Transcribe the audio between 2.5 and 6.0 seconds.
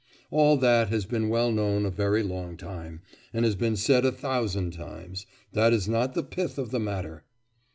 time, and has been said a thousand times. That is